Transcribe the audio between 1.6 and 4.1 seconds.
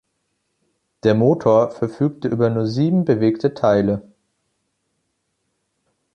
verfügte über nur sieben bewegte Teile.